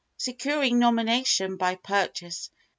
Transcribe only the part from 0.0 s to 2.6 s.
Securing nomination by purchase.